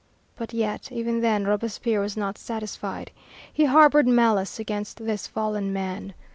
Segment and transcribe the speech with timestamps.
[0.35, 3.11] But yet even then Robespierre was not satisfied.
[3.53, 6.15] He harbored malice against this fallen man.